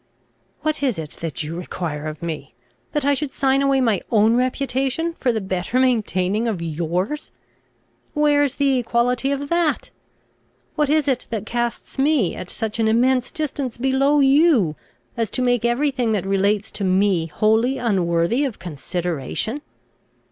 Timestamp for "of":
2.07-2.23, 6.47-6.59, 9.31-9.49, 18.43-18.57